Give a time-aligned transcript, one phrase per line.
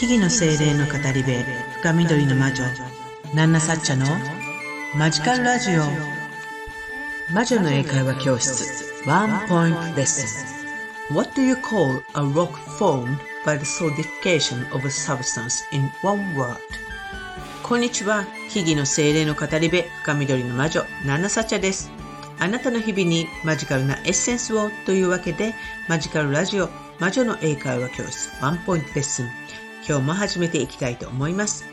[0.00, 1.30] 木々の精霊の語り部
[1.82, 2.64] 深緑の魔女
[3.34, 4.06] ナンナサッチャの
[4.96, 5.82] マジカルラジオ。
[7.34, 10.46] 魔女の英会話教室ワンポイントレッス
[11.12, 11.14] ン。
[11.14, 16.56] What do you call a rock formed by the solidification of a substance in one word?
[17.62, 21.90] こんにちは木々の精霊の語り部深緑の魔女ナンナサッチャです。
[22.38, 25.54] あなたの日々にマジカルなエッセンスをというわけで
[25.90, 29.28] マジカルラジオ魔女の英会話教室ワンポイントレッスン。
[29.86, 31.64] 今日も始めていきたいと思います。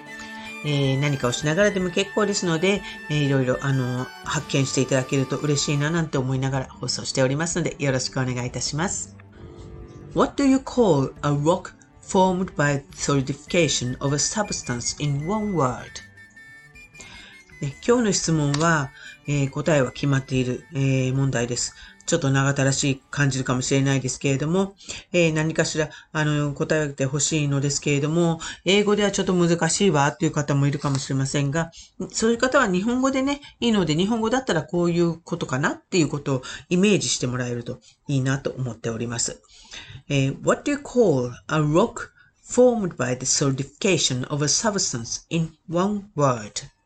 [0.65, 9.15] えー、何かをしながらでも結構ですので、えー、いろいろあの発見していただけると嬉しいななんて思いながら放送しておりますのでよろしくお願いいたします。
[10.13, 15.85] What do you call a rock formed by solidification of a substance in one word?
[17.85, 18.91] 今日の質問は、
[19.27, 21.75] えー、答えは決まっている、えー、問題です。
[22.07, 24.75] ちょっと長たらしい感じるかもしれないですけれども、
[25.11, 31.69] えー、何かしら、あの、答えてほしいのですけれども、英語ではちょっと難しいわっていう方もいるかもしれませんが、
[32.09, 39.41] そういう方は日本語でね、いいので、日本語だったらこういうことかなっていうことをイメージしてもらえるといいなと思っております。
[40.07, 46.76] えー、What do you call a rock formed by the solidification of a substance in one word?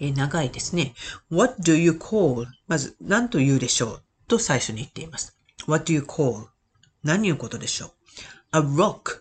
[0.00, 0.94] え長いですね。
[1.30, 2.46] What do you call?
[2.66, 5.36] まず、何と言うでしょうと最初に言っています。
[5.66, 6.46] What do you call?
[7.04, 7.90] 何いうことでしょう
[8.52, 9.20] ?a rock,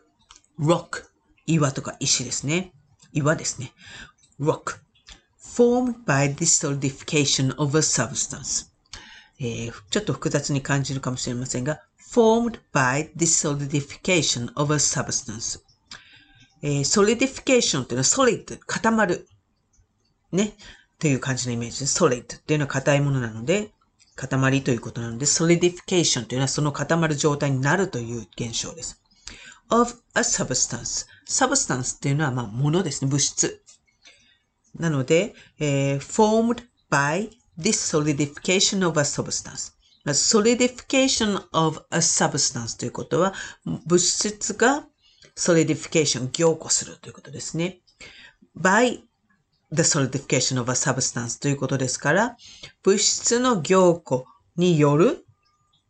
[0.60, 1.04] rock,
[1.46, 2.74] 岩とか石ですね。
[3.12, 3.74] 岩ですね。
[4.40, 4.80] rock,
[5.42, 8.68] formed by the solidification of a substance.
[9.40, 15.62] えー、ちょっと複雑に感じるかもしれませんが、formed by the solidification of a substance.
[16.62, 19.28] えー、solidification というのは solid、固まる。
[20.32, 20.54] ね。
[21.00, 22.04] という感じのイメージです。
[22.04, 23.72] solid っていうのは硬いものなので、
[24.16, 29.02] 塊ということなので、solidification というのはその固まる状態になるという現象です。
[29.70, 31.06] of a substance.
[31.28, 33.10] substance っていうのは、まあ、ものですね。
[33.10, 33.62] 物質。
[34.78, 39.74] なので、えー、formed by the solidification of a substance.
[40.06, 43.34] solidification of a substance ということは、
[43.86, 44.86] 物質が
[45.36, 47.80] solidification 凝固するということですね。
[48.58, 49.00] by
[49.72, 52.38] the solidification of a substance ということですから、
[52.84, 54.26] 物質の凝固
[54.56, 55.26] による、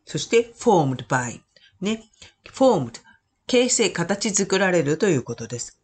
[0.06, 1.42] そして formed by
[1.82, 2.04] ね、
[2.46, 3.00] formed
[3.48, 5.80] 形成、形作られるということです。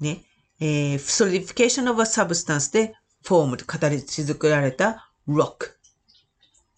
[0.00, 0.22] ね、
[0.60, 2.94] えー、solidification of a substance で
[3.24, 5.72] formed 形作られた rock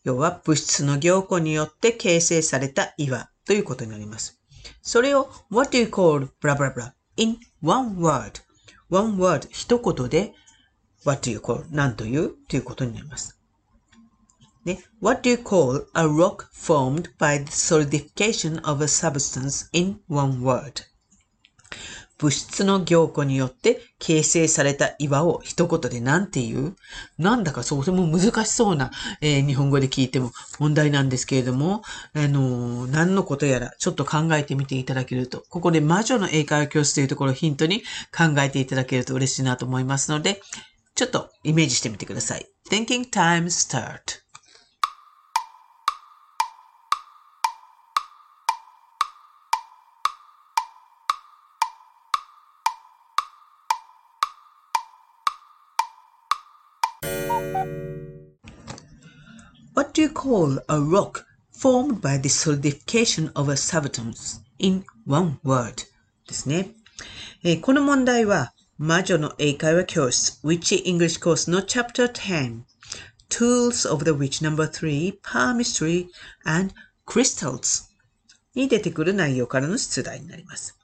[0.05, 4.39] 要は物質の凝固によって形成された岩ということになります。
[4.83, 8.33] それを what do you call blah blah blah in one word
[8.90, 10.34] one word 一言で
[11.06, 13.40] what do you call 何というということになります。
[14.66, 20.84] ね、what do you call a rock formed by the solidification of a substance in one word?
[22.19, 26.77] 物質の凝固によって形成された岩を一言で何て言う？
[27.19, 31.83] なんだかそうても難しそうな、えー、日本語で聞いても問題なんですけれども、
[32.15, 37.83] あのー、何のことやらちょっと考えてみていただけると、ここで魔女の英会話教室というところをヒントに
[38.17, 40.41] 考えていただけると嬉しいなと思いますので、
[40.95, 42.47] ちょっとイメージしてみてください。
[42.71, 44.24] Thinking time start.
[59.94, 65.40] What do you call a rock formed by the solidification of a substance in one
[65.44, 65.86] word?
[66.28, 66.72] ですね。
[67.44, 72.64] えー、この問題は魔女の英会話教室 Witchy English Course の Chapter 10
[73.30, 76.08] Tools of the Witch No.3 Power Mystery
[76.46, 76.74] and
[77.06, 77.90] Crystals
[78.56, 80.78] に出てくる内容からの出題になります。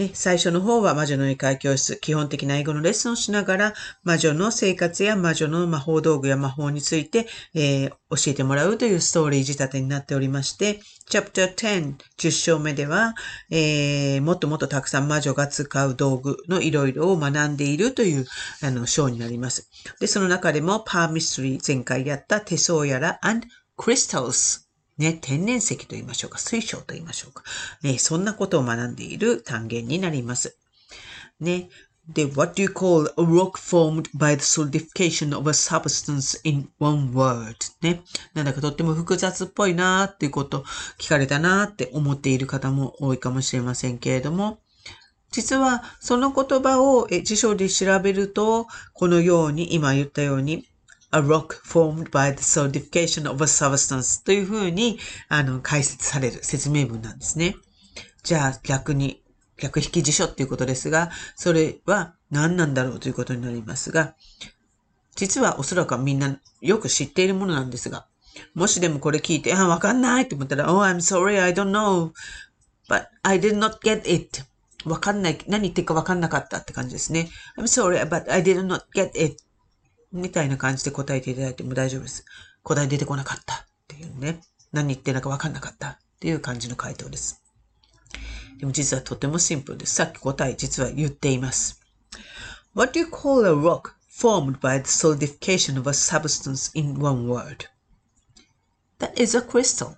[0.00, 10.80] ね、最初の方は魔女の英会教室、基本的な英語のレッスンをしながら、魔女の生活や魔女の魔法道具や魔法について、えー、教えてもらうというストーリー仕立てになっておりまして、
[11.10, 13.14] Chapter 10、10章目では、
[13.50, 18.24] えー、もっともっとたくさん魔女が使う道具のいろいろを学んでいるという、
[18.62, 19.68] あの、章になります。
[20.00, 24.69] で、その中でも、パーミストリー、前回やった手相やら、and crystals
[25.00, 27.42] ね、天然石と言いましょうか、水晶と言いましょうか。
[27.82, 30.58] ね、そんなことを学んでいる単元になります。
[31.40, 31.70] ね。
[32.06, 37.56] で、what do you call a rock formed by the solidification of a substance in one word?
[37.80, 38.02] ね。
[38.34, 40.64] なんだかとっても複雑っぽいなーっていうこと
[40.98, 44.58] 聞かれたなーって思っている方も多いかもしれませんけれども、
[45.30, 50.66] 実はその言葉を辞書で調べると、このように、今言ったように、
[51.12, 54.98] a rock formed by the solidification of a substance というふうに、
[55.28, 57.56] あの、解説される説明文なんですね。
[58.22, 59.22] じゃあ逆に、
[59.56, 64.14] 逆引き辞書っていうことですが、それは何なんだろうということになりますが、
[65.16, 68.06] 実はおそらくはみんなよく知っているものなんですが、
[68.54, 72.12] もしでもこれ聞いて、あ、わかんないって思ったら、Oh, I'm sorry, I don't know,
[72.88, 74.44] but I did not get it.
[74.84, 77.28] わかんない、何言ってるかわかんなかったって感じですね。
[77.58, 79.36] I'm sorry, but I did not get it.
[80.12, 82.24] みたいな感じで答えていただいても大丈夫です。
[82.62, 83.58] 答え出てこなかったっ
[83.88, 84.40] ていうね。
[84.72, 87.42] 何言ってるのかわかんなかったっていう感じの回答です。
[88.58, 89.94] でも実はとてもシンプルです。
[89.94, 91.80] さっき答え実は言っています。
[92.74, 97.66] What do you call a rock formed by the solidification of a substance in one word?
[98.98, 99.96] That is a crystal.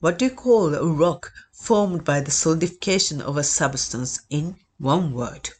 [0.00, 5.12] What do you call a rock formed by the solidification of a substance in one
[5.12, 5.50] word?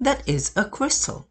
[0.00, 1.24] That is a crystal.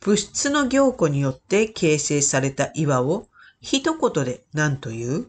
[0.00, 3.28] 物質の凝固によって形成された岩を
[3.60, 5.28] 一言で何という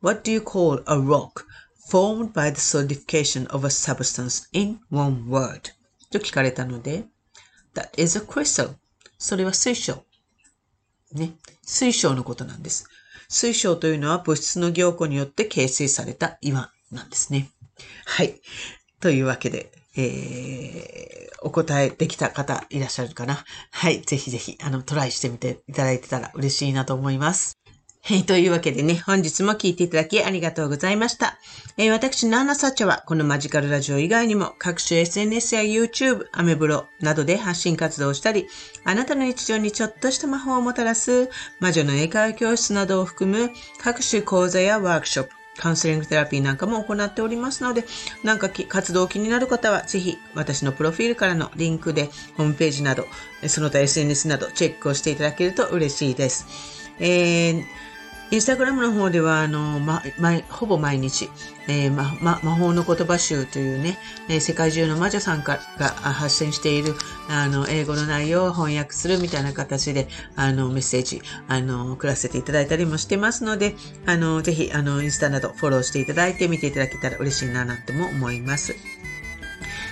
[0.00, 1.44] ?What do you call a rock
[1.90, 5.72] formed by the solidification of a substance in one word?
[6.10, 7.06] と聞かれたので、
[7.74, 8.74] That is a crystal.
[9.18, 10.04] それは水晶。
[11.12, 11.34] ね。
[11.62, 12.86] 水晶のことなんです。
[13.28, 17.50] 水晶というのは物質の凝固によって形成された岩なんですね。
[18.04, 18.40] はい。
[19.00, 23.44] というわけで、えー、お答えできた方いらっしゃるかな？
[23.70, 24.02] はい。
[24.02, 27.56] ぜひぜひ、あの、トライしてみていただいてたら嬉しいなと思います。
[28.02, 28.22] はい。
[28.22, 31.38] というわけでね、本日も聞いていただきありがとうございました。
[31.76, 38.46] えー、私、ナーナサチャは、このマジカルラジオ以外にも、各種 SNS や YouTube、アメブロなどで発信活動をしたり、
[38.84, 43.50] あなたの日常にちょっとした魔法をもたらす、魔女の英会話教室などを含む、
[43.82, 47.84] 各種講座やワークショップ、カウンセリングテラピーなんかも行っておりますので、
[48.22, 53.06] なんか活動気になる方は、ぜひ私のプロフィールからのリンクで、ホームページなど、
[53.48, 56.46] その他 SNS などチェックをしていただけると嬉しいです。
[56.98, 57.64] えー
[58.32, 61.30] インスタグラムの方では、あの、ま、ま、ほぼ毎日、
[61.68, 66.94] えー、ま、ま、魔法の言葉集というね、え、世界中の魔女さんが発信している、
[67.28, 73.76] あの、英語の内容を翻訳するみたいな形で、あの、メッセージ、あの、送らせていただいたりもしてますので、
[74.06, 78.74] あの、ぜひ、あの、インスタなどフォローしていただいて見ていただけたら嬉しいな、なんても思います。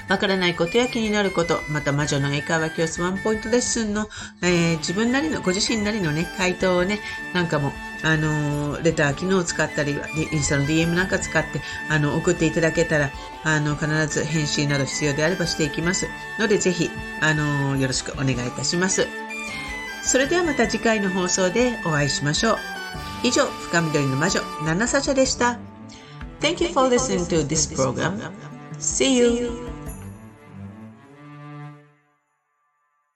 [0.09, 4.09] わからないことや気になること、また魔女の英会話教室ワンポイントレッスンの、
[4.43, 7.01] えー、自分なりの、ご自身なりのね、回答をね、
[7.33, 7.73] なんかも、
[8.03, 9.93] あの、レター、機能を使ったり、
[10.33, 13.11] インスタの DM なんか使って、あの、送っていただけたら、
[13.45, 16.06] あの、必ず返信など必要であればしていきます。
[16.39, 16.91] ので、ぜひ、
[17.21, 19.06] あの、よろしくお願いいたします。
[20.03, 22.59] それではまた次回の放送でお会いしましょう。
[23.23, 25.59] 以上、深緑の魔女、ナナサチャでした。
[26.41, 28.21] Thank you for listening to this program.
[28.79, 29.74] See you!